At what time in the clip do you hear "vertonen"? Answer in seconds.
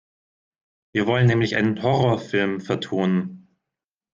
2.59-3.55